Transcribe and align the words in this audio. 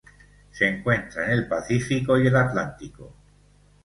Se 0.49 0.67
encuentra 0.67 1.25
en 1.25 1.31
el 1.33 1.47
Pacífico 1.47 2.17
y 2.19 2.25
el 2.25 2.35
Atlántico. 2.35 3.13